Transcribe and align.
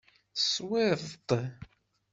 Teswiḍ-t? 0.37 1.29